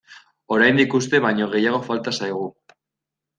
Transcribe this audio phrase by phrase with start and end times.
[0.55, 2.49] Oraindik uste baino gehiago falta zaigu.